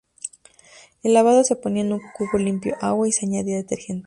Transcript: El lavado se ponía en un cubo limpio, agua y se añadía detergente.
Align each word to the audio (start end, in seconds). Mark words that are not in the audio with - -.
El 1.03 1.13
lavado 1.13 1.43
se 1.43 1.55
ponía 1.55 1.83
en 1.83 1.93
un 1.93 2.01
cubo 2.17 2.39
limpio, 2.39 2.75
agua 2.81 3.07
y 3.07 3.11
se 3.11 3.27
añadía 3.27 3.57
detergente. 3.57 3.99